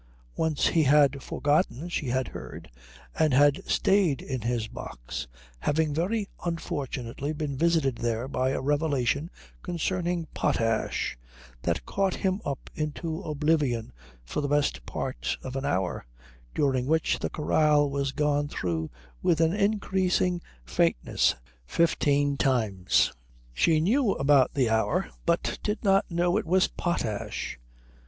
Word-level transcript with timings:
Once 0.35 0.69
he 0.69 0.81
had 0.85 1.21
forgotten, 1.21 1.87
she 1.87 2.07
had 2.07 2.29
heard, 2.29 2.71
and 3.19 3.35
had 3.35 3.63
stayed 3.69 4.19
in 4.19 4.41
his 4.41 4.67
box, 4.67 5.27
having 5.59 5.93
very 5.93 6.27
unfortunately 6.43 7.31
been 7.31 7.55
visited 7.55 7.97
there 7.97 8.27
by 8.27 8.49
a 8.49 8.59
revelation 8.61 9.29
concerning 9.61 10.25
potash 10.33 11.19
that 11.61 11.85
caught 11.85 12.15
him 12.15 12.41
up 12.43 12.67
into 12.73 13.21
oblivion 13.21 13.93
for 14.25 14.41
the 14.41 14.47
best 14.47 14.83
part 14.87 15.37
of 15.43 15.55
an 15.55 15.65
hour, 15.65 16.07
during 16.55 16.87
which 16.87 17.19
the 17.19 17.29
chorale 17.29 17.87
was 17.87 18.11
gone 18.11 18.47
through 18.47 18.89
with 19.21 19.39
an 19.39 19.53
increasing 19.53 20.41
faintness 20.65 21.35
fifteen 21.67 22.37
times. 22.37 23.13
She 23.53 23.79
knew 23.79 24.13
about 24.13 24.55
the 24.55 24.67
hour, 24.67 25.09
but 25.27 25.59
did 25.61 25.83
not 25.83 26.09
know 26.09 26.37
it 26.37 26.47
was 26.47 26.67
potash. 26.69 27.59